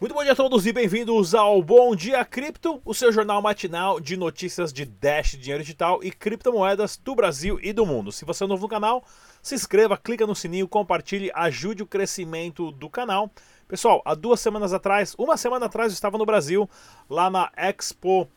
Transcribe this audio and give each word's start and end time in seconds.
Muito 0.00 0.14
bom 0.14 0.22
dia 0.22 0.30
a 0.30 0.36
todos 0.36 0.64
e 0.64 0.72
bem-vindos 0.72 1.34
ao 1.34 1.60
Bom 1.60 1.96
Dia 1.96 2.24
Cripto, 2.24 2.80
o 2.84 2.94
seu 2.94 3.10
jornal 3.10 3.42
matinal 3.42 3.98
de 3.98 4.16
notícias 4.16 4.72
de 4.72 4.84
Dash, 4.84 5.32
dinheiro 5.32 5.64
digital 5.64 5.98
e 6.04 6.12
criptomoedas 6.12 6.96
do 6.96 7.16
Brasil 7.16 7.58
e 7.60 7.72
do 7.72 7.84
mundo. 7.84 8.12
Se 8.12 8.24
você 8.24 8.44
é 8.44 8.46
novo 8.46 8.62
no 8.62 8.68
canal, 8.68 9.04
se 9.42 9.56
inscreva, 9.56 9.96
clica 9.96 10.24
no 10.24 10.36
sininho, 10.36 10.68
compartilhe, 10.68 11.32
ajude 11.34 11.82
o 11.82 11.86
crescimento 11.86 12.70
do 12.70 12.88
canal. 12.88 13.28
Pessoal, 13.66 14.00
há 14.04 14.14
duas 14.14 14.38
semanas 14.38 14.72
atrás, 14.72 15.16
uma 15.18 15.36
semana 15.36 15.66
atrás 15.66 15.90
eu 15.90 15.94
estava 15.94 16.16
no 16.16 16.24
Brasil, 16.24 16.70
lá 17.10 17.28
na 17.28 17.50
Expo 17.56 18.28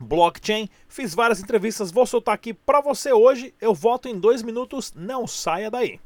Blockchain, 0.00 0.68
fiz 0.86 1.16
várias 1.16 1.40
entrevistas, 1.40 1.90
vou 1.90 2.06
soltar 2.06 2.36
aqui 2.36 2.54
para 2.54 2.80
você 2.80 3.12
hoje. 3.12 3.52
Eu 3.60 3.74
volto 3.74 4.06
em 4.06 4.16
dois 4.16 4.40
minutos, 4.40 4.92
não 4.94 5.26
saia 5.26 5.68
daí. 5.68 5.98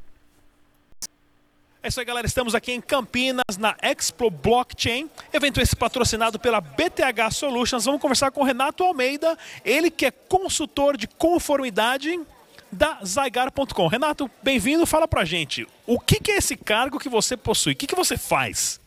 É 1.83 1.89
isso 1.89 1.99
aí, 1.99 2.05
galera. 2.05 2.27
Estamos 2.27 2.55
aqui 2.55 2.73
em 2.73 2.81
Campinas, 2.81 3.57
na 3.59 3.75
Expo 3.81 4.31
Blockchain. 4.31 5.09
Evento 5.33 5.63
esse 5.63 5.75
patrocinado 5.75 6.39
pela 6.39 6.61
BTH 6.61 7.33
Solutions. 7.33 7.87
Vamos 7.87 8.03
conversar 8.03 8.31
com 8.31 8.43
o 8.43 8.45
Renato 8.45 8.85
Almeida, 8.85 9.37
ele 9.65 9.91
que 9.91 10.05
é 10.05 10.11
consultor 10.11 10.99
de 10.99 11.09
conformidade 11.09 12.21
da 12.71 13.01
Zygar.com. 13.03 13.87
Renato, 13.87 14.31
bem-vindo. 14.43 14.85
Fala 14.85 15.09
pra 15.09 15.25
gente, 15.25 15.67
o 15.87 15.99
que, 15.99 16.31
é 16.31 16.37
esse 16.37 16.55
cargo 16.55 16.99
que 16.99 17.09
você 17.09 17.35
possui? 17.35 17.73
O 17.73 17.77
que, 17.77 17.87
que 17.87 17.97
você 17.97 18.19
faz? 18.19 18.79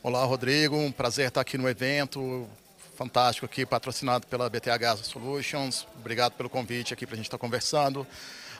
Olá, 0.00 0.24
Rodrigo. 0.24 0.76
Um 0.76 0.92
prazer 0.92 1.26
estar 1.26 1.40
aqui 1.40 1.58
no 1.58 1.68
evento. 1.68 2.48
Fantástico 2.96 3.46
aqui, 3.46 3.66
patrocinado 3.66 4.28
pela 4.28 4.48
BTH 4.48 5.02
Solutions. 5.02 5.88
Obrigado 5.98 6.34
pelo 6.34 6.48
convite 6.48 6.94
aqui 6.94 7.04
para 7.04 7.14
a 7.14 7.16
gente 7.16 7.26
estar 7.26 7.38
conversando. 7.38 8.06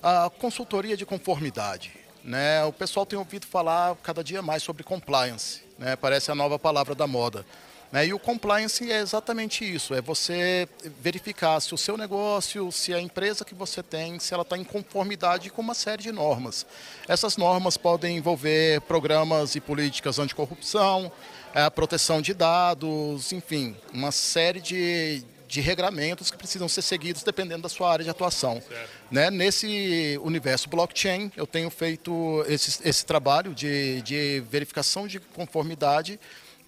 A 0.03 0.29
consultoria 0.29 0.97
de 0.97 1.07
conformidade 1.07 2.08
né? 2.23 2.65
O 2.65 2.73
pessoal 2.73 3.07
tem 3.07 3.19
ouvido 3.19 3.47
falar 3.47 3.97
cada 4.03 4.23
dia 4.23 4.43
mais 4.43 4.63
sobre 4.63 4.83
compliance, 4.83 5.63
né? 5.79 5.97
parece 5.97 6.31
a 6.31 6.35
nova 6.35 6.59
palavra 6.59 6.95
da 6.95 7.07
moda. 7.07 7.45
Né? 7.91 8.09
E 8.09 8.13
o 8.13 8.19
compliance 8.19 8.91
é 8.91 8.99
exatamente 8.99 9.65
isso, 9.65 9.95
é 9.95 10.01
você 10.01 10.69
verificar 11.01 11.59
se 11.61 11.75
o 11.75 11.79
seu 11.79 11.97
negócio, 11.97 12.71
se 12.71 12.93
a 12.93 13.01
empresa 13.01 13.45
que 13.45 13.55
você 13.55 13.83
tem, 13.83 14.19
se 14.19 14.35
ela 14.35 14.43
está 14.43 14.59
em 14.59 14.65
conformidade 14.65 15.51
com 15.51 15.63
uma 15.63 15.75
série 15.75 16.03
de 16.03 16.13
normas. 16.13 16.67
Essas 17.07 17.37
normas 17.37 17.77
podem 17.77 18.19
envolver 18.19 18.81
programas 18.83 19.55
e 19.55 19.61
políticas 19.61 20.19
anticorrupção, 20.19 21.11
a 21.55 21.63
é, 21.63 21.71
proteção 21.71 22.21
de 22.21 22.35
dados, 22.35 23.33
enfim, 23.33 23.75
uma 23.93 24.13
série 24.13 24.61
de, 24.61 25.25
de 25.49 25.61
regramentos 25.61 26.31
que 26.31 26.37
precisam 26.37 26.69
ser 26.69 26.83
seguidos 26.83 27.23
dependendo 27.23 27.63
da 27.63 27.69
sua 27.69 27.91
área 27.91 28.05
de 28.05 28.11
atuação. 28.11 28.63
Né? 29.11 29.31
Nesse 29.31 30.21
universo 30.23 30.69
blockchain, 30.69 31.33
eu 31.37 31.47
tenho 31.47 31.71
feito 31.71 32.45
esse, 32.47 32.87
esse 32.87 33.07
trabalho 33.07 33.55
de, 33.55 34.03
de 34.03 34.45
verificação 34.51 35.09
de 35.09 35.19
conformidade 35.19 36.21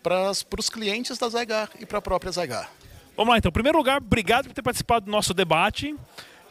para 0.02 0.30
os 0.58 0.70
clientes 0.70 1.18
da 1.18 1.28
Zygar 1.28 1.70
e 1.78 1.84
para 1.84 1.98
a 1.98 2.02
própria 2.02 2.32
Zygar. 2.32 2.70
Vamos 3.16 3.32
lá, 3.32 3.38
então. 3.38 3.50
Em 3.50 3.52
primeiro 3.52 3.76
lugar, 3.76 3.98
obrigado 3.98 4.46
por 4.46 4.54
ter 4.54 4.62
participado 4.62 5.04
do 5.04 5.10
nosso 5.10 5.34
debate 5.34 5.94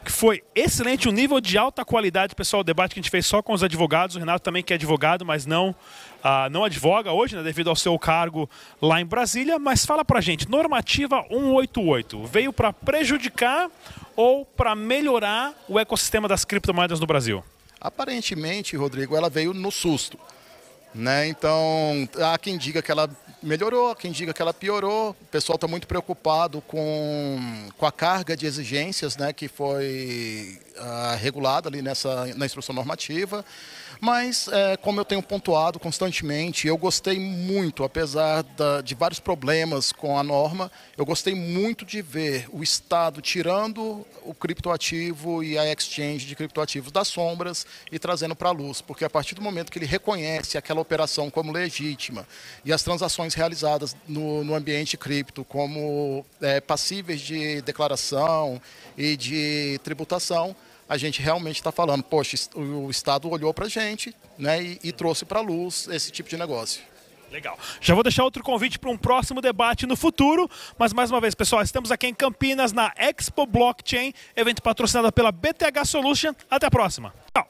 que 0.04 0.10
foi 0.10 0.42
excelente, 0.54 1.08
um 1.08 1.12
nível 1.12 1.40
de 1.40 1.58
alta 1.58 1.84
qualidade, 1.84 2.34
pessoal, 2.34 2.60
o 2.60 2.64
debate 2.64 2.94
que 2.94 3.00
a 3.00 3.02
gente 3.02 3.10
fez 3.10 3.26
só 3.26 3.42
com 3.42 3.52
os 3.52 3.62
advogados, 3.62 4.16
o 4.16 4.18
Renato 4.18 4.42
também 4.42 4.62
que 4.62 4.72
é 4.72 4.76
advogado, 4.76 5.24
mas 5.24 5.44
não, 5.44 5.70
uh, 5.70 6.50
não 6.50 6.64
advoga 6.64 7.12
hoje, 7.12 7.36
né, 7.36 7.42
devido 7.42 7.68
ao 7.68 7.76
seu 7.76 7.98
cargo 7.98 8.48
lá 8.80 9.00
em 9.00 9.04
Brasília, 9.04 9.58
mas 9.58 9.84
fala 9.84 10.04
pra 10.04 10.20
gente, 10.20 10.48
normativa 10.48 11.22
188, 11.28 12.24
veio 12.24 12.52
para 12.52 12.72
prejudicar 12.72 13.68
ou 14.16 14.44
para 14.44 14.74
melhorar 14.74 15.54
o 15.68 15.78
ecossistema 15.78 16.26
das 16.26 16.44
criptomoedas 16.44 16.98
no 16.98 17.06
Brasil? 17.06 17.44
Aparentemente, 17.80 18.76
Rodrigo, 18.76 19.16
ela 19.16 19.30
veio 19.30 19.54
no 19.54 19.70
susto. 19.70 20.18
Né? 20.94 21.28
Então, 21.28 22.08
há 22.20 22.36
quem 22.36 22.58
diga 22.58 22.82
que 22.82 22.90
ela 22.90 23.08
melhorou, 23.42 23.94
quem 23.94 24.12
diga 24.12 24.32
que 24.32 24.42
ela 24.42 24.52
piorou. 24.52 25.10
O 25.10 25.26
pessoal 25.26 25.56
está 25.56 25.66
muito 25.66 25.86
preocupado 25.86 26.60
com, 26.62 27.38
com 27.76 27.86
a 27.86 27.92
carga 27.92 28.36
de 28.36 28.46
exigências 28.46 29.16
né, 29.16 29.32
que 29.32 29.48
foi 29.48 30.58
uh, 30.76 31.16
regulada 31.18 31.68
ali 31.68 31.82
nessa, 31.82 32.26
na 32.34 32.46
instrução 32.46 32.74
normativa. 32.74 33.44
Mas, 34.00 34.48
é, 34.48 34.78
como 34.78 34.98
eu 34.98 35.04
tenho 35.04 35.22
pontuado 35.22 35.78
constantemente, 35.78 36.66
eu 36.66 36.76
gostei 36.78 37.20
muito, 37.20 37.84
apesar 37.84 38.42
da, 38.42 38.80
de 38.80 38.94
vários 38.94 39.20
problemas 39.20 39.92
com 39.92 40.18
a 40.18 40.22
norma, 40.22 40.72
eu 40.96 41.04
gostei 41.04 41.34
muito 41.34 41.84
de 41.84 42.00
ver 42.00 42.48
o 42.50 42.62
Estado 42.62 43.20
tirando 43.20 44.06
o 44.22 44.32
criptoativo 44.32 45.44
e 45.44 45.58
a 45.58 45.70
exchange 45.70 46.24
de 46.24 46.34
criptoativos 46.34 46.90
das 46.90 47.08
sombras 47.08 47.66
e 47.92 47.98
trazendo 47.98 48.34
para 48.34 48.48
a 48.48 48.52
luz, 48.52 48.80
porque 48.80 49.04
a 49.04 49.10
partir 49.10 49.34
do 49.34 49.42
momento 49.42 49.70
que 49.70 49.78
ele 49.78 49.86
reconhece 49.86 50.56
aquela 50.56 50.80
operação 50.80 51.28
como 51.28 51.52
legítima 51.52 52.26
e 52.64 52.72
as 52.72 52.82
transações 52.82 53.29
realizadas 53.34 53.96
no, 54.06 54.44
no 54.44 54.54
ambiente 54.54 54.96
cripto 54.96 55.44
como 55.44 56.24
é, 56.40 56.60
passíveis 56.60 57.20
de 57.20 57.60
declaração 57.62 58.60
e 58.96 59.16
de 59.16 59.80
tributação, 59.82 60.54
a 60.88 60.96
gente 60.96 61.22
realmente 61.22 61.56
está 61.56 61.70
falando, 61.70 62.02
poxa, 62.02 62.36
o 62.54 62.90
Estado 62.90 63.30
olhou 63.30 63.54
para 63.54 63.66
a 63.66 63.68
gente 63.68 64.14
né, 64.36 64.62
e, 64.62 64.80
e 64.82 64.92
trouxe 64.92 65.24
para 65.24 65.38
a 65.38 65.42
luz 65.42 65.88
esse 65.88 66.10
tipo 66.10 66.28
de 66.28 66.36
negócio. 66.36 66.82
Legal. 67.30 67.56
Já 67.80 67.94
vou 67.94 68.02
deixar 68.02 68.24
outro 68.24 68.42
convite 68.42 68.78
para 68.78 68.90
um 68.90 68.96
próximo 68.96 69.40
debate 69.40 69.86
no 69.86 69.96
futuro, 69.96 70.50
mas 70.76 70.92
mais 70.92 71.10
uma 71.10 71.20
vez, 71.20 71.34
pessoal, 71.34 71.62
estamos 71.62 71.92
aqui 71.92 72.08
em 72.08 72.14
Campinas 72.14 72.72
na 72.72 72.92
Expo 72.96 73.46
Blockchain, 73.46 74.12
evento 74.34 74.60
patrocinado 74.62 75.12
pela 75.12 75.30
BTH 75.30 75.84
Solution. 75.84 76.34
Até 76.50 76.66
a 76.66 76.70
próxima. 76.70 77.14
Tchau. 77.32 77.49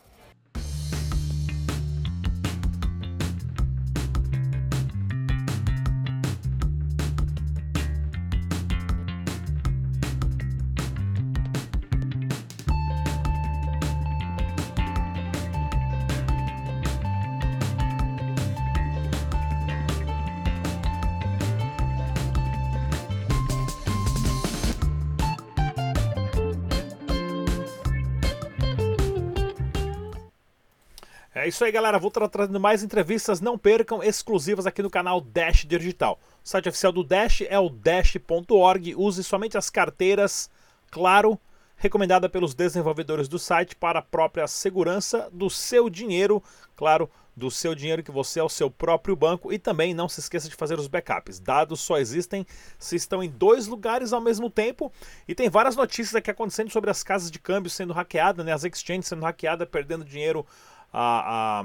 É 31.40 31.48
isso 31.48 31.64
aí, 31.64 31.72
galera. 31.72 31.98
Vou 31.98 32.08
estar 32.08 32.28
trazendo 32.28 32.60
mais 32.60 32.82
entrevistas. 32.82 33.40
Não 33.40 33.56
percam, 33.56 34.02
exclusivas 34.02 34.66
aqui 34.66 34.82
no 34.82 34.90
canal 34.90 35.22
Dash 35.22 35.64
Digital. 35.64 36.20
O 36.44 36.48
site 36.48 36.68
oficial 36.68 36.92
do 36.92 37.02
Dash 37.02 37.40
é 37.48 37.58
o 37.58 37.70
dash.org. 37.70 38.94
Use 38.94 39.24
somente 39.24 39.56
as 39.56 39.70
carteiras, 39.70 40.50
claro, 40.90 41.40
recomendada 41.76 42.28
pelos 42.28 42.54
desenvolvedores 42.54 43.26
do 43.26 43.38
site 43.38 43.74
para 43.74 44.00
a 44.00 44.02
própria 44.02 44.46
segurança 44.46 45.30
do 45.32 45.48
seu 45.48 45.88
dinheiro, 45.88 46.42
claro, 46.76 47.08
do 47.34 47.50
seu 47.50 47.74
dinheiro 47.74 48.02
que 48.02 48.10
você 48.10 48.38
é 48.38 48.42
o 48.42 48.48
seu 48.48 48.70
próprio 48.70 49.16
banco 49.16 49.50
e 49.50 49.58
também 49.58 49.94
não 49.94 50.10
se 50.10 50.20
esqueça 50.20 50.46
de 50.46 50.54
fazer 50.54 50.78
os 50.78 50.88
backups. 50.88 51.40
Dados 51.40 51.80
só 51.80 51.96
existem 51.96 52.46
se 52.78 52.96
estão 52.96 53.22
em 53.22 53.30
dois 53.30 53.66
lugares 53.66 54.12
ao 54.12 54.20
mesmo 54.20 54.50
tempo 54.50 54.92
e 55.26 55.34
tem 55.34 55.48
várias 55.48 55.74
notícias 55.74 56.14
aqui 56.14 56.30
acontecendo 56.30 56.70
sobre 56.70 56.90
as 56.90 57.02
casas 57.02 57.30
de 57.30 57.38
câmbio 57.38 57.70
sendo 57.70 57.94
hackeadas, 57.94 58.44
né, 58.44 58.52
as 58.52 58.64
exchanges 58.64 59.06
sendo 59.06 59.24
hackeadas, 59.24 59.66
perdendo 59.68 60.04
dinheiro 60.04 60.44
a, 60.92 61.62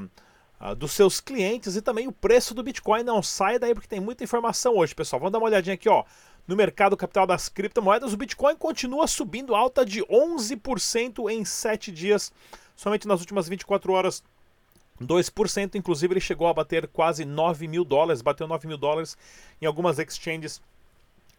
a, 0.59 0.69
a, 0.69 0.73
dos 0.73 0.91
seus 0.91 1.19
clientes 1.19 1.75
e 1.75 1.81
também 1.81 2.07
o 2.07 2.11
preço 2.11 2.53
do 2.53 2.63
Bitcoin. 2.63 3.03
Não 3.03 3.21
sai 3.21 3.59
daí 3.59 3.73
porque 3.73 3.87
tem 3.87 3.99
muita 3.99 4.23
informação 4.23 4.75
hoje, 4.75 4.95
pessoal. 4.95 5.19
Vamos 5.19 5.33
dar 5.33 5.39
uma 5.39 5.47
olhadinha 5.47 5.73
aqui, 5.73 5.89
ó. 5.89 6.03
No 6.47 6.55
mercado 6.55 6.95
capital 6.95 7.25
das 7.25 7.49
criptomoedas, 7.49 8.13
o 8.13 8.17
Bitcoin 8.17 8.55
continua 8.55 9.07
subindo 9.07 9.55
alta 9.55 9.83
de 9.83 10.03
11% 10.03 11.29
em 11.31 11.43
7 11.43 11.91
dias. 11.91 12.31
Somente 12.75 13.07
nas 13.07 13.19
últimas 13.19 13.47
24 13.47 13.91
horas 13.91 14.23
2%, 15.01 15.75
inclusive 15.75 16.13
ele 16.13 16.21
chegou 16.21 16.47
a 16.47 16.53
bater 16.53 16.87
quase 16.87 17.25
9 17.25 17.67
mil 17.67 17.83
dólares, 17.83 18.21
bateu 18.21 18.47
9 18.47 18.67
mil 18.67 18.77
dólares 18.77 19.17
em 19.61 19.65
algumas 19.65 19.99
exchanges 19.99 20.61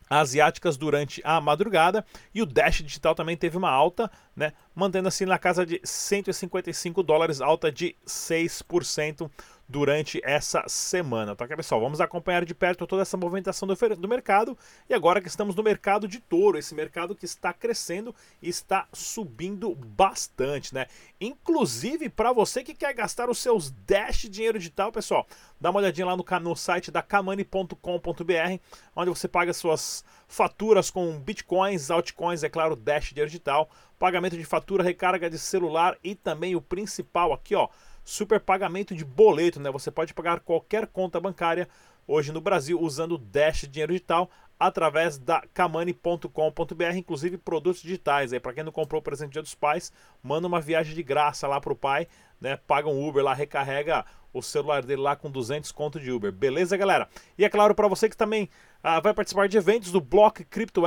asiáticas 0.09 0.77
durante 0.77 1.21
a 1.25 1.41
madrugada. 1.41 2.05
E 2.35 2.43
o 2.43 2.47
Dash 2.47 2.83
Digital 2.83 3.15
também 3.15 3.37
teve 3.37 3.57
uma 3.57 3.71
alta, 3.71 4.11
né, 4.35 4.53
mantendo 4.75 5.09
assim 5.09 5.25
na 5.25 5.39
casa 5.39 5.65
de 5.65 5.81
155 5.83 7.03
dólares, 7.03 7.41
alta 7.41 7.71
de 7.71 7.97
6% 8.07 9.31
durante 9.69 10.21
essa 10.25 10.65
semana. 10.69 11.35
Tá, 11.35 11.47
pessoal? 11.49 11.81
Vamos 11.81 12.01
acompanhar 12.01 12.45
de 12.45 12.55
perto 12.55 12.87
toda 12.87 13.03
essa 13.03 13.17
movimentação 13.17 13.67
do, 13.67 13.75
do, 13.75 14.09
mercado 14.09 14.57
e 14.89 14.95
agora 14.95 15.21
que 15.21 15.29
estamos 15.29 15.55
no 15.57 15.63
mercado 15.63 16.07
de 16.07 16.21
touro, 16.21 16.59
esse 16.59 16.75
mercado 16.75 17.15
que 17.15 17.25
está 17.25 17.53
crescendo 17.53 18.15
e 18.41 18.49
está 18.49 18.87
subindo 18.93 19.75
bastante, 19.75 20.75
né? 20.75 20.87
Inclusive 21.21 22.09
para 22.09 22.33
você 22.33 22.63
que 22.63 22.75
quer 22.75 22.95
gastar 22.95 23.29
os 23.29 23.39
seus 23.39 23.71
Dash 23.87 24.29
dinheiro 24.29 24.59
digital, 24.59 24.93
pessoal, 24.93 25.27
dá 25.61 25.71
uma 25.71 25.81
olhadinha 25.81 26.07
lá 26.07 26.17
no, 26.17 26.25
no 26.41 26.57
site 26.57 26.91
da 26.91 27.03
kamani.com.br, 27.03 28.61
onde 28.95 29.11
você 29.11 29.27
paga 29.27 29.53
suas 29.53 30.05
faturas 30.29 30.91
com 30.91 31.19
bitcoins, 31.19 31.91
altcoins, 31.91 32.45
é 32.45 32.49
claro, 32.49 32.77
Dash 32.77 33.09
dinheiro 33.09 33.31
digital, 33.31 33.69
pagamento 33.99 34.37
de 34.37 34.45
fatura, 34.45 34.85
recarga 34.85 35.29
de 35.29 35.39
celular 35.39 35.97
e 36.05 36.15
também 36.15 36.55
o 36.55 36.61
principal 36.61 37.33
aqui, 37.33 37.55
ó 37.55 37.69
super 38.07 38.39
pagamento 38.39 38.95
de 38.95 39.05
boleto, 39.05 39.59
né? 39.59 39.69
Você 39.73 39.91
pode 39.91 40.15
pagar 40.15 40.39
qualquer 40.39 40.87
conta 40.87 41.21
bancária 41.21 41.69
hoje 42.07 42.31
no 42.31 42.41
Brasil 42.41 42.81
usando 42.81 43.19
Dash 43.19 43.67
Dinheiro 43.69 43.93
Digital 43.93 44.31
através 44.59 45.19
da 45.19 45.43
kamani.com.br, 45.53 46.97
inclusive 46.97 47.37
produtos 47.37 47.83
digitais. 47.83 48.33
Aí 48.33 48.39
para 48.39 48.55
quem 48.55 48.63
não 48.63 48.71
comprou 48.71 49.01
o 49.01 49.03
presente 49.03 49.33
Dia 49.33 49.43
dos 49.43 49.57
Pais, 49.57 49.93
manda 50.23 50.47
uma 50.47 50.61
viagem 50.61 50.95
de 50.95 51.03
graça 51.03 51.49
lá 51.49 51.61
pro 51.61 51.75
pai, 51.75 52.07
né? 52.41 52.57
Paga 52.57 52.89
um 52.89 53.07
Uber 53.07 53.25
lá, 53.25 53.35
recarrega 53.35 54.07
o 54.33 54.41
celular 54.41 54.85
dele 54.85 55.03
lá 55.03 55.17
com 55.17 55.29
200 55.29 55.73
conto 55.73 55.99
de 55.99 56.13
Uber. 56.13 56.31
Beleza, 56.31 56.77
galera? 56.77 57.09
E 57.37 57.45
é 57.45 57.49
claro 57.49 57.75
para 57.75 57.89
você 57.89 58.09
que 58.09 58.17
também 58.17 58.49
ah, 58.83 59.01
vai 59.01 59.13
participar 59.13 59.49
de 59.49 59.57
eventos 59.57 59.91
do 59.91 60.01
Block 60.01 60.45
Crypto 60.45 60.83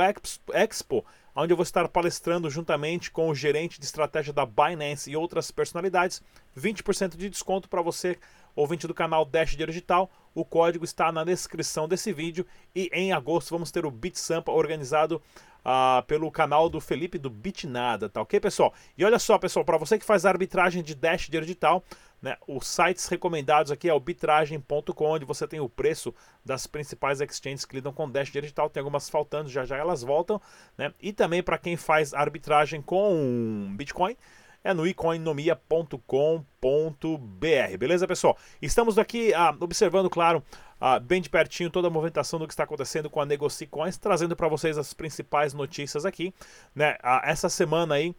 Expo, 0.54 1.04
onde 1.34 1.52
eu 1.52 1.56
vou 1.56 1.64
estar 1.64 1.86
palestrando 1.88 2.48
juntamente 2.48 3.10
com 3.10 3.28
o 3.28 3.34
gerente 3.34 3.78
de 3.78 3.84
estratégia 3.84 4.32
da 4.32 4.46
Binance 4.46 5.10
e 5.10 5.16
outras 5.16 5.50
personalidades, 5.50 6.22
20% 6.56 7.16
de 7.16 7.28
desconto 7.30 7.68
para 7.68 7.82
você 7.82 8.18
ouvinte 8.54 8.86
do 8.86 8.94
canal 8.94 9.24
Dash 9.24 9.56
Digital. 9.56 10.10
O 10.34 10.44
código 10.44 10.84
está 10.84 11.10
na 11.10 11.24
descrição 11.24 11.88
desse 11.88 12.12
vídeo 12.12 12.46
e 12.74 12.88
em 12.92 13.12
agosto 13.12 13.50
vamos 13.50 13.70
ter 13.70 13.84
o 13.84 13.90
Beat 13.90 14.16
Sampa 14.16 14.52
organizado 14.52 15.20
uh, 15.60 16.02
pelo 16.06 16.30
canal 16.30 16.68
do 16.68 16.80
Felipe 16.80 17.18
do 17.18 17.30
Bitnada, 17.30 18.08
tá 18.08 18.20
ok, 18.20 18.38
pessoal? 18.40 18.72
E 18.96 19.04
olha 19.04 19.18
só, 19.18 19.38
pessoal, 19.38 19.64
para 19.64 19.78
você 19.78 19.98
que 19.98 20.04
faz 20.04 20.24
arbitragem 20.24 20.82
de 20.82 20.94
Dash 20.94 21.28
Digital, 21.28 21.82
né, 22.22 22.36
os 22.46 22.66
sites 22.66 23.08
recomendados 23.08 23.72
aqui 23.72 23.88
é 23.88 23.98
bitragem.com, 23.98 25.04
onde 25.04 25.24
você 25.24 25.48
tem 25.48 25.58
o 25.58 25.68
preço 25.68 26.14
das 26.44 26.66
principais 26.66 27.20
exchanges 27.20 27.64
que 27.64 27.76
lidam 27.76 27.92
com 27.92 28.10
Dash 28.10 28.30
Digital. 28.30 28.68
Tem 28.68 28.80
algumas 28.80 29.08
faltando, 29.08 29.48
já 29.48 29.64
já 29.64 29.76
elas 29.76 30.02
voltam. 30.02 30.40
Né? 30.76 30.92
E 31.00 31.12
também 31.12 31.42
para 31.42 31.56
quem 31.56 31.76
faz 31.76 32.12
arbitragem 32.12 32.82
com 32.82 33.72
Bitcoin, 33.74 34.16
é 34.62 34.74
no 34.74 34.86
ecoinomia.com.br. 34.86 37.78
Beleza, 37.78 38.06
pessoal? 38.06 38.36
Estamos 38.60 38.98
aqui 38.98 39.32
ah, 39.34 39.54
observando, 39.60 40.10
claro, 40.10 40.42
ah, 40.80 40.98
bem 40.98 41.20
de 41.20 41.30
pertinho 41.30 41.70
toda 41.70 41.88
a 41.88 41.90
movimentação 41.90 42.38
do 42.38 42.46
que 42.46 42.52
está 42.52 42.64
acontecendo 42.64 43.08
com 43.08 43.20
a 43.20 43.26
Negocicoins, 43.26 43.96
trazendo 43.96 44.36
para 44.36 44.48
vocês 44.48 44.78
as 44.78 44.92
principais 44.92 45.54
notícias 45.54 46.04
aqui. 46.04 46.34
Né? 46.74 46.96
Ah, 47.02 47.22
essa 47.24 47.48
semana 47.48 47.94
aí 47.94 48.14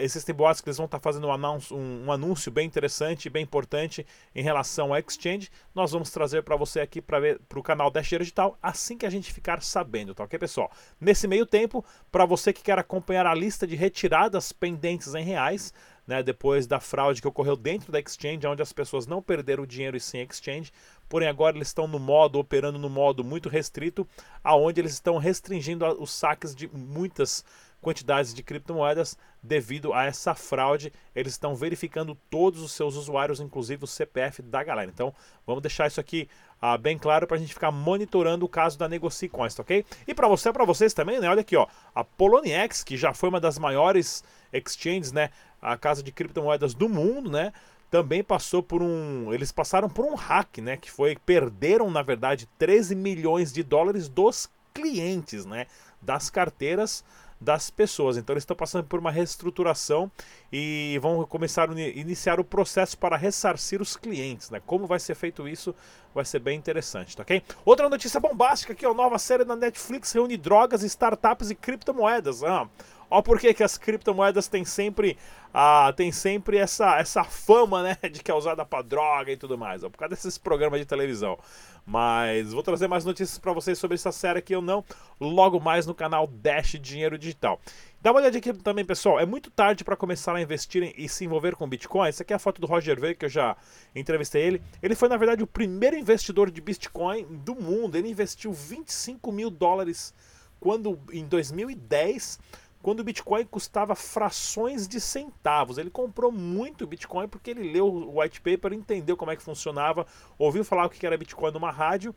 existem 0.00 0.34
boatos 0.34 0.60
que 0.60 0.68
eles 0.68 0.76
vão 0.76 0.86
estar 0.86 0.98
tá 0.98 1.02
fazendo 1.02 1.26
um 1.26 1.32
anúncio, 1.32 1.76
um, 1.76 2.06
um 2.06 2.12
anúncio 2.12 2.50
bem 2.50 2.66
interessante, 2.66 3.30
bem 3.30 3.42
importante 3.42 4.06
em 4.34 4.42
relação 4.42 4.92
ao 4.92 4.98
exchange. 4.98 5.50
Nós 5.74 5.92
vamos 5.92 6.10
trazer 6.10 6.42
para 6.42 6.56
você 6.56 6.80
aqui 6.80 7.00
para 7.00 7.36
o 7.54 7.62
canal 7.62 7.90
Dash 7.90 8.08
Digital 8.08 8.58
assim 8.62 8.96
que 8.96 9.06
a 9.06 9.10
gente 9.10 9.32
ficar 9.32 9.62
sabendo, 9.62 10.14
tá 10.14 10.24
ok, 10.24 10.38
pessoal? 10.38 10.70
Nesse 11.00 11.28
meio 11.28 11.46
tempo, 11.46 11.84
para 12.10 12.24
você 12.24 12.52
que 12.52 12.62
quer 12.62 12.78
acompanhar 12.78 13.26
a 13.26 13.34
lista 13.34 13.66
de 13.66 13.76
retiradas 13.76 14.52
pendentes 14.52 15.14
em 15.14 15.24
reais, 15.24 15.72
né, 16.06 16.22
depois 16.22 16.66
da 16.66 16.80
fraude 16.80 17.22
que 17.22 17.28
ocorreu 17.28 17.56
dentro 17.56 17.92
da 17.92 18.00
exchange, 18.00 18.46
onde 18.46 18.62
as 18.62 18.72
pessoas 18.72 19.06
não 19.06 19.22
perderam 19.22 19.62
o 19.62 19.66
dinheiro 19.66 19.96
e 19.96 20.00
sim 20.00 20.18
exchange, 20.18 20.72
porém 21.12 21.28
agora 21.28 21.58
eles 21.58 21.68
estão 21.68 21.86
no 21.86 21.98
modo, 21.98 22.38
operando 22.38 22.78
no 22.78 22.88
modo 22.88 23.22
muito 23.22 23.50
restrito, 23.50 24.08
aonde 24.42 24.80
eles 24.80 24.94
estão 24.94 25.18
restringindo 25.18 25.84
os 26.00 26.10
saques 26.10 26.54
de 26.54 26.66
muitas 26.68 27.44
quantidades 27.82 28.32
de 28.32 28.42
criptomoedas 28.42 29.18
devido 29.42 29.92
a 29.92 30.06
essa 30.06 30.34
fraude. 30.34 30.90
Eles 31.14 31.34
estão 31.34 31.54
verificando 31.54 32.16
todos 32.30 32.62
os 32.62 32.72
seus 32.72 32.96
usuários, 32.96 33.40
inclusive 33.40 33.84
o 33.84 33.86
CPF 33.86 34.40
da 34.40 34.64
galera. 34.64 34.90
Então, 34.90 35.12
vamos 35.46 35.60
deixar 35.60 35.86
isso 35.86 36.00
aqui 36.00 36.30
ah, 36.58 36.78
bem 36.78 36.96
claro 36.96 37.26
para 37.26 37.36
a 37.36 37.40
gente 37.40 37.52
ficar 37.52 37.70
monitorando 37.70 38.46
o 38.46 38.48
caso 38.48 38.78
da 38.78 38.88
NegociCoins, 38.88 39.54
tá 39.54 39.60
ok? 39.60 39.84
E 40.08 40.14
para 40.14 40.28
você, 40.28 40.50
para 40.50 40.64
vocês 40.64 40.94
também, 40.94 41.20
né? 41.20 41.28
Olha 41.28 41.42
aqui, 41.42 41.56
ó, 41.56 41.66
a 41.94 42.02
Poloniex, 42.02 42.82
que 42.82 42.96
já 42.96 43.12
foi 43.12 43.28
uma 43.28 43.40
das 43.40 43.58
maiores 43.58 44.24
exchanges, 44.50 45.12
né? 45.12 45.28
A 45.60 45.76
casa 45.76 46.02
de 46.02 46.10
criptomoedas 46.10 46.72
do 46.72 46.88
mundo, 46.88 47.30
né? 47.30 47.52
Também 47.92 48.24
passou 48.24 48.62
por 48.62 48.82
um. 48.82 49.34
Eles 49.34 49.52
passaram 49.52 49.86
por 49.86 50.06
um 50.06 50.14
hack, 50.14 50.56
né? 50.62 50.78
Que 50.78 50.90
foi. 50.90 51.14
Perderam, 51.14 51.90
na 51.90 52.00
verdade, 52.00 52.48
13 52.56 52.94
milhões 52.94 53.52
de 53.52 53.62
dólares 53.62 54.08
dos 54.08 54.48
clientes, 54.72 55.44
né? 55.44 55.66
Das 56.00 56.30
carteiras 56.30 57.04
das 57.38 57.68
pessoas. 57.68 58.16
Então 58.16 58.32
eles 58.32 58.44
estão 58.44 58.56
passando 58.56 58.86
por 58.86 58.98
uma 58.98 59.10
reestruturação 59.10 60.10
e 60.50 60.98
vão 61.02 61.26
começar 61.26 61.68
a 61.68 61.80
iniciar 61.80 62.40
o 62.40 62.44
processo 62.44 62.96
para 62.96 63.14
ressarcir 63.14 63.82
os 63.82 63.94
clientes, 63.94 64.48
né? 64.48 64.62
Como 64.64 64.86
vai 64.86 64.98
ser 64.98 65.14
feito 65.14 65.46
isso 65.46 65.74
vai 66.14 66.24
ser 66.24 66.38
bem 66.38 66.56
interessante, 66.56 67.16
tá 67.16 67.22
ok? 67.22 67.42
Outra 67.64 67.88
notícia 67.90 68.20
bombástica 68.20 68.72
aqui, 68.72 68.86
a 68.86 68.94
nova 68.94 69.18
série 69.18 69.44
da 69.44 69.56
Netflix 69.56 70.12
reúne 70.12 70.36
drogas, 70.36 70.82
startups 70.82 71.50
e 71.50 71.54
criptomoedas. 71.54 72.42
Ah, 72.42 72.68
Ó 73.12 73.20
por 73.20 73.38
que, 73.38 73.62
as 73.62 73.76
criptomoedas 73.76 74.48
têm 74.48 74.64
sempre, 74.64 75.18
ah, 75.52 75.92
tem 75.94 76.10
sempre 76.10 76.56
essa, 76.56 76.98
essa 76.98 77.22
fama, 77.22 77.82
né, 77.82 77.98
de 78.10 78.22
que 78.22 78.30
é 78.30 78.34
usada 78.34 78.64
para 78.64 78.82
droga 78.82 79.30
e 79.30 79.36
tudo 79.36 79.58
mais, 79.58 79.84
ó, 79.84 79.90
por 79.90 79.98
causa 79.98 80.14
desses 80.14 80.38
programas 80.38 80.80
de 80.80 80.86
televisão. 80.86 81.38
Mas 81.84 82.54
vou 82.54 82.62
trazer 82.62 82.88
mais 82.88 83.04
notícias 83.04 83.38
para 83.38 83.52
vocês 83.52 83.78
sobre 83.78 83.96
essa 83.96 84.10
série 84.10 84.38
aqui 84.38 84.56
ou 84.56 84.62
não, 84.62 84.82
logo 85.20 85.60
mais 85.60 85.86
no 85.86 85.94
canal 85.94 86.26
Dash 86.26 86.78
Dinheiro 86.80 87.18
Digital. 87.18 87.60
Dá 88.00 88.12
uma 88.12 88.20
olhada 88.20 88.38
aqui 88.38 88.50
também, 88.54 88.84
pessoal. 88.84 89.20
É 89.20 89.26
muito 89.26 89.50
tarde 89.50 89.84
para 89.84 89.94
começar 89.94 90.34
a 90.34 90.40
investir 90.40 90.94
e 90.96 91.06
se 91.06 91.26
envolver 91.26 91.54
com 91.54 91.68
Bitcoin. 91.68 92.08
Essa 92.08 92.22
aqui 92.22 92.32
é 92.32 92.36
a 92.36 92.38
foto 92.38 92.62
do 92.62 92.66
Roger 92.66 92.98
Ver, 92.98 93.14
que 93.14 93.26
eu 93.26 93.28
já 93.28 93.54
entrevistei 93.94 94.42
ele. 94.42 94.62
Ele 94.82 94.94
foi, 94.94 95.10
na 95.10 95.18
verdade, 95.18 95.42
o 95.42 95.46
primeiro 95.46 95.96
investidor 95.96 96.50
de 96.50 96.62
Bitcoin 96.62 97.26
do 97.26 97.54
mundo. 97.54 97.94
Ele 97.94 98.08
investiu 98.08 98.52
25 98.54 99.30
mil 99.30 99.50
dólares 99.50 100.14
quando 100.62 100.98
em 101.12 101.26
2010 101.26 102.38
quando 102.82 103.00
o 103.00 103.04
Bitcoin 103.04 103.44
custava 103.44 103.94
frações 103.94 104.88
de 104.88 105.00
centavos. 105.00 105.78
Ele 105.78 105.90
comprou 105.90 106.32
muito 106.32 106.86
Bitcoin 106.86 107.28
porque 107.28 107.50
ele 107.50 107.72
leu 107.72 107.86
o 107.86 108.20
white 108.20 108.40
paper, 108.40 108.72
entendeu 108.72 109.16
como 109.16 109.30
é 109.30 109.36
que 109.36 109.42
funcionava, 109.42 110.06
ouviu 110.38 110.64
falar 110.64 110.86
o 110.86 110.90
que 110.90 111.06
era 111.06 111.16
Bitcoin 111.16 111.52
numa 111.52 111.70
rádio, 111.70 112.14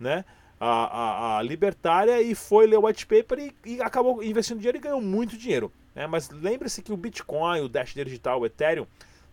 né? 0.00 0.24
A, 0.58 0.68
a, 0.68 1.38
a 1.38 1.42
libertária 1.42 2.22
e 2.22 2.34
foi 2.34 2.66
ler 2.66 2.78
o 2.78 2.86
white 2.86 3.06
paper 3.06 3.38
e, 3.38 3.54
e, 3.74 3.82
acabou 3.82 4.24
investindo 4.24 4.56
dinheiro 4.56 4.78
e 4.78 4.80
ganhou 4.80 5.02
muito 5.02 5.36
dinheiro. 5.36 5.70
Né? 5.94 6.06
Mas 6.06 6.30
lembre-se 6.30 6.80
que 6.80 6.90
o 6.90 6.96
Bitcoin, 6.96 7.60
o 7.60 7.68
Dash 7.68 7.92
Digital, 7.92 8.40
o 8.40 8.46
Ethereum 8.46 8.86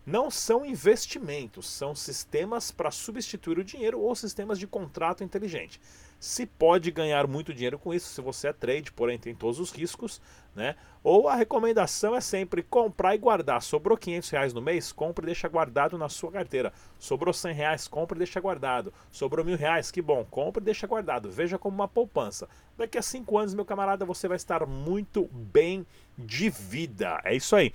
não 0.06 0.30
são 0.30 0.66
investimentos, 0.66 1.68
são 1.68 1.94
sistemas 1.94 2.70
para 2.70 2.90
substituir 2.90 3.58
o 3.58 3.64
dinheiro 3.64 4.00
ou 4.00 4.14
sistemas 4.14 4.58
de 4.58 4.66
contrato 4.66 5.24
inteligente. 5.24 5.80
Se 6.18 6.46
pode 6.46 6.90
ganhar 6.90 7.26
muito 7.26 7.52
dinheiro 7.52 7.78
com 7.78 7.92
isso 7.92 8.08
se 8.08 8.20
você 8.20 8.48
é 8.48 8.52
trade, 8.52 8.92
porém 8.92 9.18
tem 9.18 9.34
todos 9.34 9.60
os 9.60 9.70
riscos, 9.70 10.22
né? 10.54 10.74
Ou 11.02 11.28
a 11.28 11.34
recomendação 11.34 12.16
é 12.16 12.20
sempre 12.20 12.62
comprar 12.62 13.14
e 13.14 13.18
guardar. 13.18 13.60
Sobrou 13.60 13.96
500 13.96 14.30
reais 14.30 14.54
no 14.54 14.62
mês, 14.62 14.90
compre 14.90 15.24
e 15.24 15.26
deixa 15.26 15.48
guardado 15.48 15.98
na 15.98 16.08
sua 16.08 16.32
carteira. 16.32 16.72
Sobrou 16.98 17.34
100 17.34 17.54
reais, 17.54 17.88
compre 17.88 18.16
e 18.16 18.20
deixa 18.20 18.40
guardado. 18.40 18.92
Sobrou 19.10 19.44
mil 19.44 19.56
reais, 19.56 19.90
que 19.90 20.00
bom, 20.00 20.24
compre 20.24 20.62
e 20.62 20.64
deixa 20.64 20.86
guardado. 20.86 21.30
Veja 21.30 21.58
como 21.58 21.74
uma 21.74 21.88
poupança. 21.88 22.48
Daqui 22.76 22.96
a 22.96 23.02
5 23.02 23.36
anos, 23.36 23.54
meu 23.54 23.66
camarada, 23.66 24.06
você 24.06 24.26
vai 24.26 24.36
estar 24.36 24.66
muito 24.66 25.28
bem 25.30 25.86
de 26.16 26.48
vida. 26.48 27.20
É 27.22 27.34
isso 27.34 27.54
aí. 27.54 27.70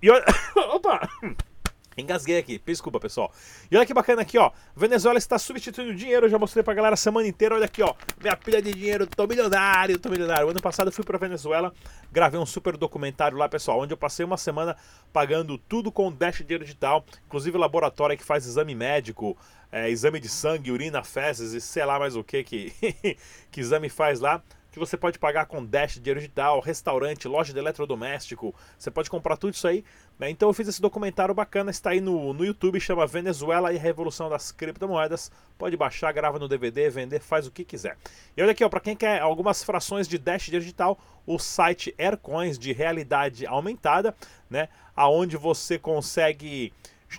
E 0.00 0.10
olha... 0.10 0.24
Opa! 0.72 1.00
Engasguei 1.96 2.38
aqui, 2.38 2.60
desculpa 2.64 2.98
pessoal. 2.98 3.32
E 3.70 3.76
olha 3.76 3.84
que 3.84 3.92
bacana 3.92 4.22
aqui, 4.22 4.38
ó. 4.38 4.50
Venezuela 4.74 5.18
está 5.18 5.38
substituindo 5.38 5.94
dinheiro. 5.94 6.26
Eu 6.26 6.30
já 6.30 6.38
mostrei 6.38 6.62
pra 6.62 6.72
galera 6.74 6.94
a 6.94 6.96
semana 6.96 7.28
inteira. 7.28 7.54
Olha 7.54 7.66
aqui, 7.66 7.82
ó. 7.82 7.94
Minha 8.20 8.36
pilha 8.36 8.62
de 8.62 8.72
dinheiro, 8.72 9.06
tô 9.06 9.26
milionário, 9.26 9.98
tô 9.98 10.08
milionário. 10.08 10.46
O 10.46 10.50
ano 10.50 10.60
passado 10.60 10.88
eu 10.88 10.92
fui 10.92 11.04
pra 11.04 11.18
Venezuela, 11.18 11.72
gravei 12.10 12.40
um 12.40 12.46
super 12.46 12.76
documentário 12.76 13.36
lá, 13.36 13.48
pessoal, 13.48 13.80
onde 13.80 13.92
eu 13.92 13.96
passei 13.96 14.24
uma 14.24 14.36
semana 14.36 14.76
pagando 15.12 15.58
tudo 15.58 15.92
com 15.92 16.10
Dash 16.10 16.38
Dinheiro 16.38 16.64
Digital, 16.64 17.04
inclusive 17.26 17.56
laboratório 17.58 18.16
que 18.16 18.24
faz 18.24 18.46
exame 18.46 18.74
médico, 18.74 19.36
é, 19.70 19.90
exame 19.90 20.18
de 20.18 20.28
sangue, 20.28 20.70
urina, 20.70 21.02
fezes 21.02 21.52
e 21.52 21.60
sei 21.60 21.84
lá 21.84 21.98
mais 21.98 22.16
o 22.16 22.24
que 22.24 22.42
que, 22.42 22.72
que 23.50 23.60
exame 23.60 23.88
faz 23.88 24.20
lá 24.20 24.42
que 24.72 24.78
você 24.78 24.96
pode 24.96 25.18
pagar 25.18 25.44
com 25.44 25.64
Dash, 25.64 26.00
dinheiro 26.00 26.18
digital, 26.18 26.58
restaurante, 26.58 27.28
loja 27.28 27.52
de 27.52 27.58
eletrodoméstico. 27.58 28.54
Você 28.78 28.90
pode 28.90 29.10
comprar 29.10 29.36
tudo 29.36 29.52
isso 29.52 29.68
aí. 29.68 29.84
Né? 30.18 30.30
Então 30.30 30.48
eu 30.48 30.52
fiz 30.52 30.68
esse 30.68 30.80
documentário 30.80 31.34
bacana, 31.34 31.70
está 31.70 31.90
aí 31.90 32.00
no, 32.00 32.32
no 32.32 32.44
YouTube, 32.44 32.80
chama 32.80 33.06
Venezuela 33.06 33.72
e 33.72 33.76
a 33.76 33.80
Revolução 33.80 34.28
das 34.28 34.52
Criptomoedas. 34.52 35.30
Pode 35.58 35.76
baixar, 35.76 36.12
grava 36.12 36.38
no 36.38 36.48
DVD, 36.48 36.88
vender, 36.90 37.20
faz 37.20 37.46
o 37.46 37.50
que 37.50 37.64
quiser. 37.64 37.96
E 38.36 38.42
olha 38.42 38.52
aqui, 38.52 38.68
para 38.68 38.80
quem 38.80 38.96
quer 38.96 39.20
algumas 39.20 39.62
frações 39.64 40.06
de 40.06 40.18
Dash 40.18 40.46
digital, 40.46 40.98
o 41.26 41.38
site 41.38 41.94
Aircoins 41.98 42.58
de 42.58 42.72
realidade 42.72 43.46
aumentada, 43.46 44.14
né? 44.48 44.68
Aonde 44.94 45.36
você 45.36 45.78
consegue 45.78 46.72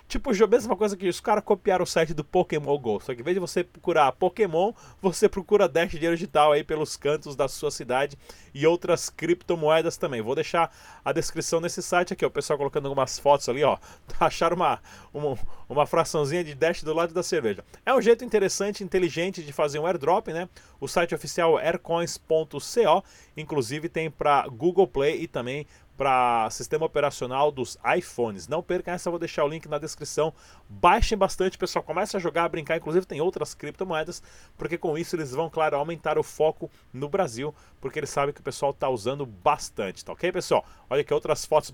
Tipo, 0.08 0.30
a 0.30 0.46
mesma 0.46 0.76
coisa 0.76 0.96
que 0.96 1.08
os 1.08 1.20
caras 1.20 1.44
copiaram 1.44 1.84
o 1.84 1.86
site 1.86 2.14
do 2.14 2.24
Pokémon 2.24 2.78
GO. 2.78 3.00
Só 3.00 3.14
que 3.14 3.20
em 3.20 3.24
vez 3.24 3.34
de 3.34 3.40
você 3.40 3.62
procurar 3.62 4.10
Pokémon, 4.12 4.72
você 5.00 5.28
procura 5.28 5.68
Dash 5.68 5.90
Dinheiro 5.92 6.16
Digital 6.16 6.52
aí 6.52 6.64
pelos 6.64 6.96
cantos 6.96 7.36
da 7.36 7.48
sua 7.48 7.70
cidade 7.70 8.18
e 8.54 8.66
outras 8.66 9.10
criptomoedas 9.10 9.96
também. 9.96 10.20
Vou 10.22 10.34
deixar 10.34 10.74
a 11.04 11.12
descrição 11.12 11.60
nesse 11.60 11.82
site 11.82 12.12
aqui, 12.12 12.24
ó, 12.24 12.28
o 12.28 12.30
pessoal 12.30 12.58
colocando 12.58 12.86
algumas 12.86 13.18
fotos 13.18 13.48
ali, 13.48 13.62
ó. 13.62 13.78
Acharam 14.20 14.56
uma, 14.56 14.80
uma, 15.12 15.38
uma 15.68 15.86
fraçãozinha 15.86 16.44
de 16.44 16.54
Dash 16.54 16.82
do 16.82 16.94
lado 16.94 17.12
da 17.12 17.22
cerveja. 17.22 17.64
É 17.84 17.94
um 17.94 18.00
jeito 18.00 18.24
interessante, 18.24 18.84
inteligente 18.84 19.42
de 19.42 19.52
fazer 19.52 19.78
um 19.78 19.86
airdrop, 19.86 20.28
né? 20.28 20.48
O 20.80 20.88
site 20.88 21.14
oficial 21.14 21.58
é 21.58 21.66
aircoins.co, 21.66 23.04
inclusive 23.36 23.88
tem 23.88 24.10
para 24.10 24.46
Google 24.48 24.86
Play 24.86 25.22
e 25.22 25.26
também 25.26 25.66
para 25.96 26.48
sistema 26.50 26.86
operacional 26.86 27.52
dos 27.52 27.78
iPhones. 27.96 28.48
Não 28.48 28.62
percam 28.62 28.94
essa, 28.94 29.10
vou 29.10 29.18
deixar 29.18 29.44
o 29.44 29.48
link 29.48 29.68
na 29.68 29.78
descrição. 29.78 30.32
Baixem 30.68 31.16
bastante, 31.16 31.56
pessoal. 31.56 31.82
Comece 31.82 32.16
a 32.16 32.20
jogar, 32.20 32.44
a 32.44 32.48
brincar. 32.48 32.76
Inclusive, 32.76 33.06
tem 33.06 33.20
outras 33.20 33.54
criptomoedas, 33.54 34.22
porque 34.56 34.76
com 34.76 34.98
isso 34.98 35.14
eles 35.16 35.30
vão, 35.32 35.48
claro, 35.48 35.76
aumentar 35.76 36.18
o 36.18 36.22
foco 36.22 36.70
no 36.92 37.08
Brasil, 37.08 37.54
porque 37.80 37.98
eles 37.98 38.10
sabem 38.10 38.34
que 38.34 38.40
o 38.40 38.44
pessoal 38.44 38.72
está 38.72 38.88
usando 38.88 39.24
bastante, 39.24 40.04
tá 40.04 40.12
ok, 40.12 40.32
pessoal? 40.32 40.64
Olha 40.90 41.00
aqui 41.00 41.14
outras 41.14 41.44
fotos 41.44 41.70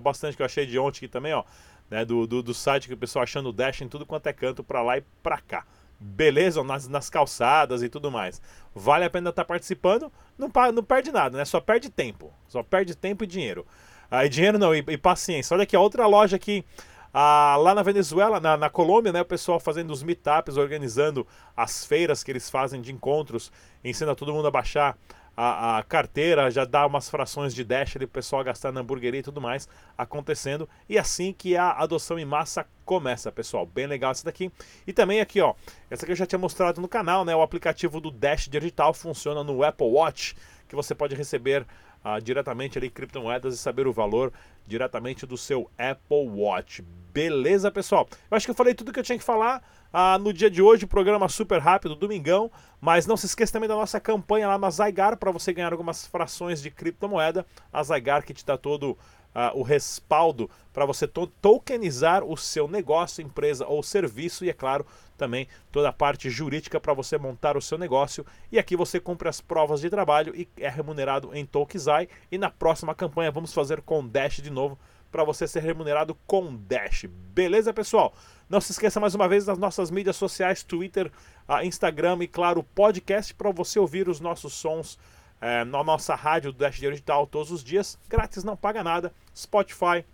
bastante 0.00 0.36
que 0.36 0.42
eu 0.42 0.46
achei 0.46 0.66
de 0.66 0.78
ontem 0.78 0.98
aqui 0.98 1.08
também, 1.08 1.32
ó. 1.32 1.44
Né, 1.90 2.06
do, 2.06 2.26
do, 2.26 2.42
do 2.42 2.54
site 2.54 2.88
que 2.88 2.94
o 2.94 2.96
pessoal 2.96 3.22
achando 3.22 3.50
o 3.50 3.52
Dash 3.52 3.82
em 3.82 3.88
tudo 3.88 4.06
quanto 4.06 4.26
é 4.26 4.32
canto 4.32 4.64
para 4.64 4.80
lá 4.80 4.96
e 4.96 5.02
para 5.22 5.38
cá 5.38 5.66
beleza, 6.02 6.62
nas, 6.64 6.88
nas 6.88 7.08
calçadas 7.08 7.82
e 7.82 7.88
tudo 7.88 8.10
mais. 8.10 8.42
Vale 8.74 9.04
a 9.04 9.10
pena 9.10 9.30
estar 9.30 9.44
tá 9.44 9.48
participando, 9.48 10.12
não, 10.36 10.50
não 10.72 10.82
perde 10.82 11.12
nada, 11.12 11.38
né? 11.38 11.44
Só 11.44 11.60
perde 11.60 11.88
tempo. 11.88 12.32
Só 12.48 12.62
perde 12.62 12.96
tempo 12.96 13.24
e 13.24 13.26
dinheiro. 13.26 13.64
Ah, 14.10 14.26
dinheiro 14.26 14.58
não, 14.58 14.74
e, 14.74 14.84
e, 14.88 14.98
paciência. 14.98 15.54
Olha 15.54 15.62
aqui, 15.62 15.76
outra 15.76 16.06
loja 16.06 16.36
aqui. 16.36 16.64
Ah, 17.14 17.56
lá 17.58 17.74
na 17.74 17.82
Venezuela, 17.82 18.40
na, 18.40 18.56
na 18.56 18.70
Colômbia, 18.70 19.12
né, 19.12 19.20
o 19.20 19.24
pessoal 19.24 19.60
fazendo 19.60 19.90
os 19.90 20.02
meetups, 20.02 20.56
organizando 20.56 21.26
as 21.56 21.84
feiras 21.84 22.24
que 22.24 22.30
eles 22.30 22.50
fazem 22.50 22.80
de 22.80 22.90
encontros, 22.92 23.52
ensina 23.84 24.14
todo 24.14 24.32
mundo 24.32 24.48
a 24.48 24.50
baixar 24.50 24.96
a, 25.36 25.78
a, 25.78 25.82
carteira, 25.82 26.50
já 26.50 26.64
dá 26.64 26.86
umas 26.86 27.08
frações 27.08 27.54
de 27.54 27.64
dash 27.64 27.96
ali 27.96 28.04
o 28.04 28.08
pessoal 28.08 28.44
gastar 28.44 28.70
na 28.70 28.80
hamburgueria 28.80 29.20
e 29.20 29.22
tudo 29.22 29.40
mais 29.40 29.68
acontecendo. 29.96 30.68
E 30.88 30.98
assim 30.98 31.32
que 31.32 31.56
a 31.56 31.70
adoção 31.72 32.18
em 32.18 32.24
massa 32.24 32.66
começa, 32.84 33.32
pessoal. 33.32 33.64
Bem 33.64 33.86
legal 33.86 34.10
essa 34.10 34.24
daqui. 34.24 34.50
E 34.86 34.92
também 34.92 35.20
aqui, 35.20 35.40
ó, 35.40 35.54
essa 35.90 36.04
que 36.04 36.12
eu 36.12 36.16
já 36.16 36.26
tinha 36.26 36.38
mostrado 36.38 36.80
no 36.80 36.88
canal, 36.88 37.24
né? 37.24 37.34
O 37.34 37.42
aplicativo 37.42 38.00
do 38.00 38.10
Dash 38.10 38.48
Digital 38.48 38.92
funciona 38.92 39.42
no 39.42 39.62
Apple 39.62 39.86
Watch, 39.86 40.36
que 40.68 40.76
você 40.76 40.94
pode 40.94 41.14
receber 41.14 41.66
uh, 42.04 42.20
diretamente 42.20 42.78
ali 42.78 42.90
criptomoedas 42.90 43.54
e 43.54 43.58
saber 43.58 43.86
o 43.86 43.92
valor 43.92 44.32
diretamente 44.66 45.26
do 45.26 45.36
seu 45.36 45.70
Apple 45.78 46.28
Watch. 46.28 46.82
Beleza, 47.12 47.70
pessoal? 47.70 48.08
Eu 48.30 48.36
acho 48.36 48.46
que 48.46 48.50
eu 48.50 48.54
falei 48.54 48.74
tudo 48.74 48.92
que 48.92 48.98
eu 49.00 49.04
tinha 49.04 49.18
que 49.18 49.24
falar. 49.24 49.62
Ah, 49.92 50.18
no 50.18 50.32
dia 50.32 50.50
de 50.50 50.62
hoje, 50.62 50.86
programa 50.86 51.28
super 51.28 51.60
rápido, 51.60 51.94
domingão. 51.94 52.50
Mas 52.80 53.06
não 53.06 53.16
se 53.16 53.26
esqueça 53.26 53.52
também 53.52 53.68
da 53.68 53.74
nossa 53.74 54.00
campanha 54.00 54.48
lá 54.48 54.58
na 54.58 54.70
Zygar 54.70 55.16
para 55.16 55.30
você 55.30 55.52
ganhar 55.52 55.72
algumas 55.72 56.06
frações 56.06 56.62
de 56.62 56.70
criptomoeda. 56.70 57.44
A 57.72 57.82
Zygar 57.82 58.24
que 58.24 58.32
te 58.32 58.44
dá 58.44 58.56
todo 58.56 58.96
Uh, 59.34 59.58
o 59.58 59.62
respaldo 59.62 60.50
para 60.72 60.84
você 60.84 61.06
to 61.06 61.26
tokenizar 61.40 62.22
o 62.22 62.36
seu 62.36 62.68
negócio, 62.68 63.22
empresa 63.22 63.66
ou 63.66 63.82
serviço 63.82 64.44
e, 64.44 64.50
é 64.50 64.52
claro, 64.52 64.86
também 65.16 65.48
toda 65.70 65.88
a 65.88 65.92
parte 65.92 66.28
jurídica 66.28 66.80
para 66.80 66.92
você 66.92 67.16
montar 67.16 67.56
o 67.56 67.62
seu 67.62 67.78
negócio. 67.78 68.26
E 68.50 68.58
aqui 68.58 68.76
você 68.76 69.00
cumpre 69.00 69.28
as 69.28 69.40
provas 69.40 69.80
de 69.80 69.88
trabalho 69.88 70.34
e 70.36 70.48
é 70.56 70.68
remunerado 70.68 71.34
em 71.34 71.46
Tokezai. 71.46 72.08
E 72.30 72.36
na 72.36 72.50
próxima 72.50 72.94
campanha 72.94 73.30
vamos 73.30 73.54
fazer 73.54 73.80
com 73.82 74.06
Dash 74.06 74.36
de 74.36 74.50
novo 74.50 74.78
para 75.12 75.24
você 75.24 75.46
ser 75.46 75.62
remunerado 75.62 76.16
com 76.26 76.56
Dash. 76.56 77.04
Beleza, 77.06 77.72
pessoal? 77.72 78.14
Não 78.48 78.60
se 78.60 78.72
esqueça 78.72 78.98
mais 78.98 79.14
uma 79.14 79.28
vez 79.28 79.44
das 79.44 79.58
nossas 79.58 79.90
mídias 79.90 80.16
sociais, 80.16 80.62
Twitter, 80.62 81.12
uh, 81.48 81.64
Instagram 81.64 82.18
e, 82.22 82.26
claro, 82.26 82.62
podcast 82.62 83.34
para 83.34 83.50
você 83.50 83.78
ouvir 83.78 84.08
os 84.08 84.20
nossos 84.20 84.54
sons 84.54 84.98
é, 85.42 85.64
na 85.64 85.82
nossa 85.82 86.14
rádio 86.14 86.52
do 86.52 86.58
Dash 86.58 86.76
Digital 86.76 87.26
todos 87.26 87.50
os 87.50 87.64
dias. 87.64 87.98
Grátis, 88.08 88.44
não 88.44 88.56
paga 88.56 88.84
nada. 88.84 89.12
Spotify, 89.36 90.04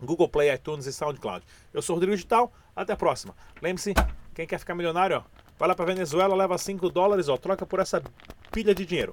Google 0.00 0.28
Play, 0.28 0.54
iTunes 0.54 0.86
e 0.86 0.92
SoundCloud. 0.92 1.44
Eu 1.74 1.82
sou 1.82 1.94
o 1.94 1.96
Rodrigo 1.96 2.14
Digital, 2.14 2.52
até 2.74 2.92
a 2.92 2.96
próxima. 2.96 3.34
Lembre-se, 3.60 3.92
quem 4.32 4.46
quer 4.46 4.58
ficar 4.58 4.76
milionário, 4.76 5.16
ó, 5.16 5.22
vai 5.58 5.68
lá 5.68 5.74
para 5.74 5.84
Venezuela, 5.84 6.36
leva 6.36 6.56
5 6.56 6.88
dólares, 6.90 7.28
ó, 7.28 7.36
troca 7.36 7.66
por 7.66 7.80
essa 7.80 8.00
pilha 8.52 8.72
de 8.72 8.86
dinheiro. 8.86 9.12